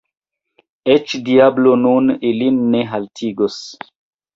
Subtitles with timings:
[0.93, 3.65] Eĉ diablo nun ilin ne haltigos.